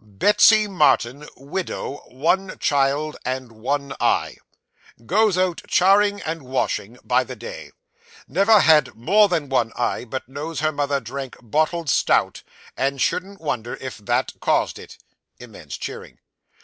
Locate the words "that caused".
13.98-14.80